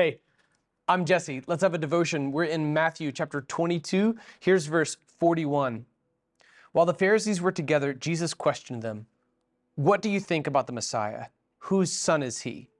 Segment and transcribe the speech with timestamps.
[0.00, 0.20] Hey,
[0.88, 1.42] I'm Jesse.
[1.46, 2.32] Let's have a devotion.
[2.32, 4.16] We're in Matthew chapter 22.
[4.40, 5.84] Here's verse 41.
[6.72, 9.04] While the Pharisees were together, Jesus questioned them,
[9.74, 11.26] What do you think about the Messiah?
[11.58, 12.70] Whose son is he?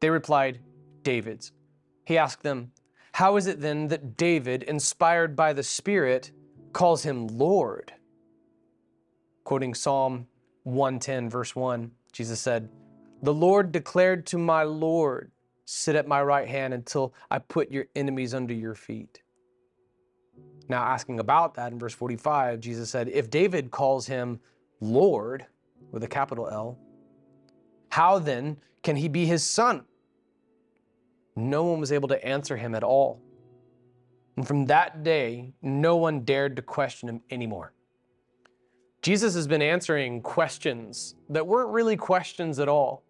[0.00, 0.58] They replied,
[1.02, 1.52] David's.
[2.04, 2.72] He asked them,
[3.12, 6.32] How is it then that David, inspired by the Spirit,
[6.74, 7.90] calls him Lord?
[9.44, 10.26] Quoting Psalm
[10.64, 12.68] 110, verse 1, Jesus said,
[13.22, 15.30] The Lord declared to my Lord,
[15.70, 19.20] Sit at my right hand until I put your enemies under your feet.
[20.66, 24.40] Now, asking about that in verse 45, Jesus said, If David calls him
[24.80, 25.44] Lord
[25.92, 26.78] with a capital L,
[27.90, 29.84] how then can he be his son?
[31.36, 33.20] No one was able to answer him at all.
[34.38, 37.74] And from that day, no one dared to question him anymore.
[39.02, 43.04] Jesus has been answering questions that weren't really questions at all.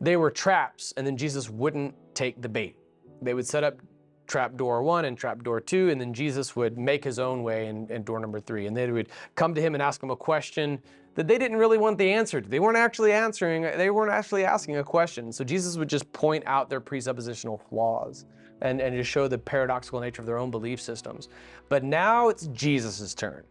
[0.00, 2.76] They were traps, and then Jesus wouldn't take the bait.
[3.22, 3.80] They would set up
[4.26, 7.68] trap door one and trap door two, and then Jesus would make his own way
[7.68, 8.66] in, in, door number three.
[8.66, 10.80] And they would come to him and ask him a question
[11.14, 12.48] that they didn't really want the answer to.
[12.48, 15.32] They weren't actually answering, they weren't actually asking a question.
[15.32, 18.26] So Jesus would just point out their presuppositional flaws
[18.60, 21.28] and, and just show the paradoxical nature of their own belief systems.
[21.68, 23.44] But now it's Jesus' turn.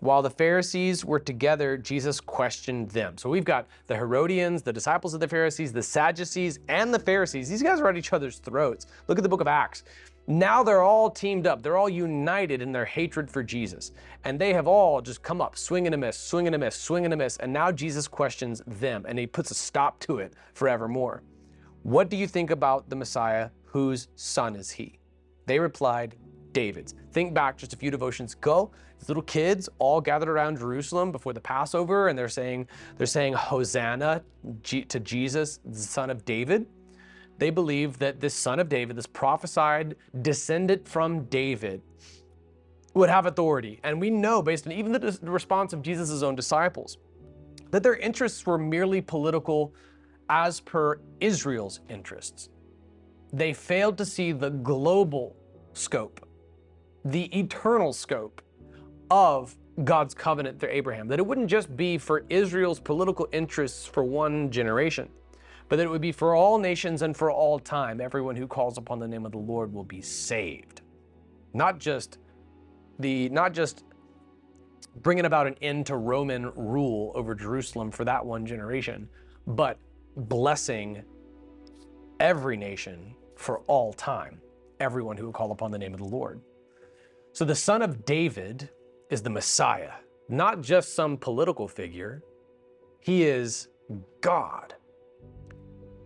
[0.00, 3.18] While the Pharisees were together, Jesus questioned them.
[3.18, 7.50] So we've got the Herodians, the disciples of the Pharisees, the Sadducees, and the Pharisees.
[7.50, 8.86] These guys are at each other's throats.
[9.08, 9.84] Look at the book of Acts.
[10.26, 11.62] Now they're all teamed up.
[11.62, 13.92] They're all united in their hatred for Jesus.
[14.24, 17.04] And they have all just come up, swing and a miss, swing a miss, swing
[17.04, 17.36] a miss.
[17.36, 21.22] And now Jesus questions them and he puts a stop to it forevermore.
[21.82, 23.50] What do you think about the Messiah?
[23.64, 24.98] Whose son is he?
[25.46, 26.16] They replied,
[26.52, 26.94] David's.
[27.12, 28.70] Think back just a few devotions ago.
[28.98, 33.32] These little kids all gathered around Jerusalem before the Passover, and they're saying they're saying
[33.32, 34.22] Hosanna
[34.64, 36.66] to Jesus, the son of David.
[37.38, 41.80] They believe that this son of David, this prophesied descendant from David,
[42.92, 43.80] would have authority.
[43.82, 46.98] And we know, based on even the response of Jesus' own disciples,
[47.70, 49.72] that their interests were merely political
[50.28, 52.50] as per Israel's interests.
[53.32, 55.36] They failed to see the global
[55.72, 56.26] scope
[57.04, 58.42] the eternal scope
[59.10, 61.08] of God's covenant through Abraham.
[61.08, 65.08] That it wouldn't just be for Israel's political interests for one generation,
[65.68, 68.00] but that it would be for all nations and for all time.
[68.00, 70.82] Everyone who calls upon the name of the Lord will be saved.
[71.54, 72.18] Not just
[72.98, 73.84] the not just
[75.02, 79.08] bringing about an end to Roman rule over Jerusalem for that one generation,
[79.46, 79.78] but
[80.16, 81.02] blessing
[82.18, 84.40] every nation for all time,
[84.80, 86.40] everyone who will call upon the name of the Lord.
[87.32, 88.68] So the son of David
[89.08, 89.92] is the Messiah,
[90.28, 92.22] not just some political figure.
[93.00, 93.68] He is
[94.20, 94.74] God.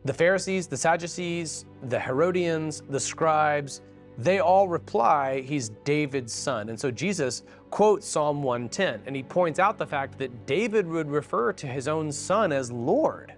[0.04, 3.80] The Pharisees, the Sadducees, the Herodians, the scribes,
[4.18, 6.68] they all reply he's David's son.
[6.68, 11.10] And so Jesus quotes Psalm 110 and he points out the fact that David would
[11.10, 13.34] refer to his own son as Lord.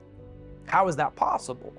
[0.66, 1.72] How is that possible?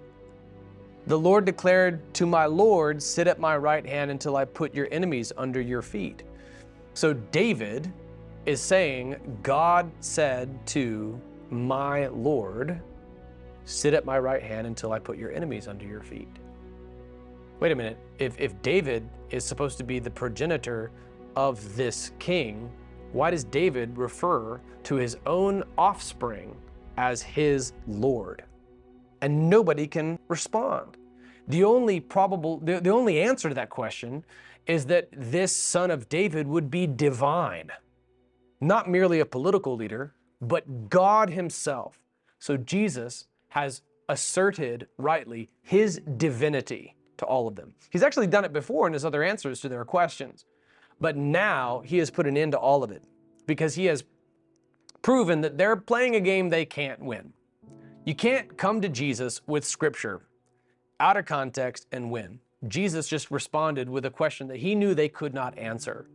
[1.07, 4.89] The Lord declared to my Lord, Sit at my right hand until I put your
[4.91, 6.23] enemies under your feet.
[6.95, 7.93] So David
[8.45, 11.19] is saying, God said to
[11.49, 12.81] my Lord,
[13.63, 16.27] Sit at my right hand until I put your enemies under your feet.
[17.61, 17.97] Wait a minute.
[18.19, 20.91] If, if David is supposed to be the progenitor
[21.37, 22.69] of this king,
[23.13, 26.53] why does David refer to his own offspring
[26.97, 28.43] as his Lord?
[29.21, 30.96] and nobody can respond.
[31.47, 34.25] The only probable, the, the only answer to that question
[34.65, 37.71] is that this son of David would be divine,
[38.59, 41.99] not merely a political leader, but God himself.
[42.39, 47.73] So Jesus has asserted rightly his divinity to all of them.
[47.89, 50.45] He's actually done it before in his other answers to their questions.
[50.99, 53.03] But now he has put an end to all of it
[53.45, 54.03] because he has
[55.01, 57.33] proven that they're playing a game they can't win.
[58.05, 60.21] You can't come to Jesus with scripture
[60.99, 62.39] out of context and win.
[62.67, 66.09] Jesus just responded with a question that he knew they could not answer.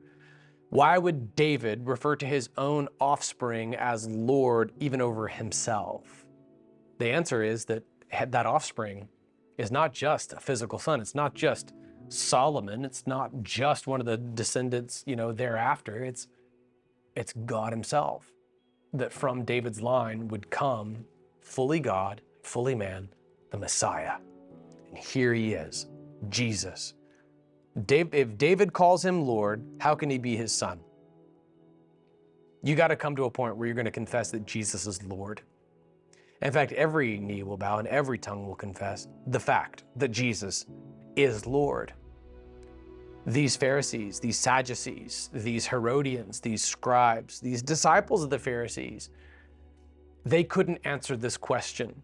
[0.71, 6.27] Why would David refer to his own offspring as Lord even over himself?
[6.99, 7.83] The answer is that
[8.29, 9.09] that offspring
[9.59, 11.01] is not just a physical son.
[11.01, 11.75] It's not just
[12.09, 12.85] Solomon.
[12.85, 16.05] It's not just one of the descendants, you know, thereafter.
[16.05, 16.27] It's
[17.15, 18.33] it's God himself
[18.95, 21.05] that from David's line would come
[21.41, 23.09] fully God, fully man,
[23.51, 24.15] the Messiah.
[24.95, 25.87] Here he is,
[26.29, 26.95] Jesus.
[27.89, 30.81] If David calls him Lord, how can he be his son?
[32.63, 35.03] You got to come to a point where you're going to confess that Jesus is
[35.03, 35.43] Lord.
[36.43, 40.67] In fact, every knee will bow and every tongue will confess the fact that Jesus
[41.17, 41.93] is Lord.
[43.27, 49.11] These Pharisees, these Sadducees, these Herodians, these scribes, these disciples of the Pharisees,
[50.25, 52.03] they couldn't answer this question.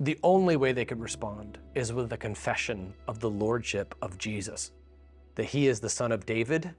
[0.00, 4.70] The only way they could respond is with a confession of the lordship of Jesus,
[5.34, 6.72] that he is the son of David,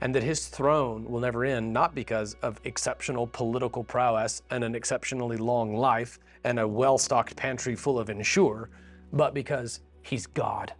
[0.00, 4.74] and that his throne will never end, not because of exceptional political prowess and an
[4.74, 8.68] exceptionally long life and a well stocked pantry full of Ensure,
[9.12, 10.72] but because he's God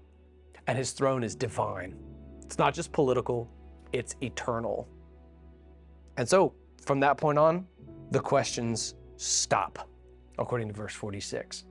[0.67, 1.95] and his throne is divine.
[2.43, 3.49] It's not just political,
[3.93, 4.89] it's eternal.
[6.17, 6.53] And so
[6.85, 7.67] from that point on,
[8.11, 9.89] the questions stop,
[10.39, 11.65] according to verse 46.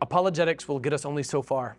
[0.00, 1.76] Apologetics will get us only so far.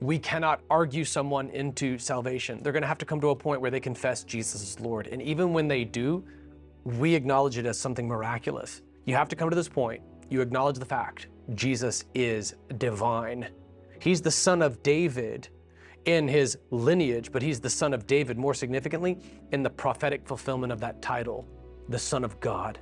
[0.00, 2.62] We cannot argue someone into salvation.
[2.62, 5.06] They're going to have to come to a point where they confess Jesus is Lord.
[5.06, 6.24] And even when they do,
[6.84, 8.82] we acknowledge it as something miraculous.
[9.04, 10.02] You have to come to this point.
[10.30, 13.48] You acknowledge the fact Jesus is divine.
[13.98, 15.48] He's the son of David
[16.06, 19.18] in his lineage, but he's the son of David, more significantly,
[19.52, 21.46] in the prophetic fulfillment of that title,
[21.88, 22.78] the Son of God.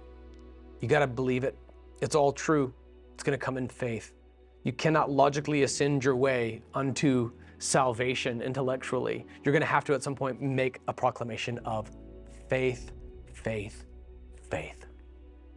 [0.80, 1.56] You got to believe it.
[2.00, 2.72] It's all true.
[3.14, 4.12] It's going to come in faith.
[4.64, 9.26] You cannot logically ascend your way unto salvation intellectually.
[9.42, 11.90] You're going to have to, at some point, make a proclamation of
[12.48, 12.92] faith,
[13.32, 13.84] faith,
[14.50, 14.86] faith.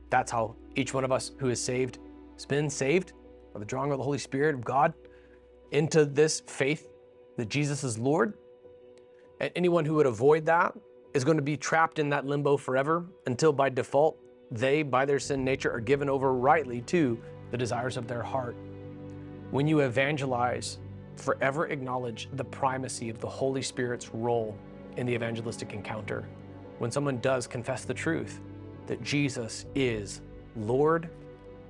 [0.09, 2.00] That's how each one of us who is saved
[2.33, 3.13] has been saved
[3.53, 4.94] by the drawing of the Holy Spirit of God
[5.71, 6.89] into this faith
[7.38, 8.33] that Jesus is Lord.
[9.39, 10.74] And anyone who would avoid that
[11.13, 14.17] is going to be trapped in that limbo forever until by default
[14.51, 17.18] they, by their sin nature, are given over rightly to
[17.51, 18.56] the desires of their heart.
[19.51, 20.77] When you evangelize,
[21.15, 24.57] forever acknowledge the primacy of the Holy Spirit's role
[24.98, 26.27] in the evangelistic encounter.
[26.80, 28.42] When someone does confess the truth
[28.88, 30.21] that Jesus is
[30.56, 31.09] Lord,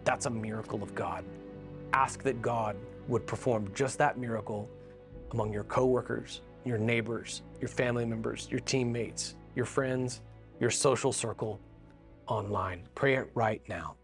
[0.04, 1.24] that's a miracle of God.
[1.94, 2.76] Ask that God
[3.08, 4.68] would perform just that miracle
[5.32, 10.22] among your coworkers, your neighbors, your family members, your teammates, your friends,
[10.60, 11.60] your social circle
[12.32, 12.88] online.
[12.96, 13.96] Pray it right now.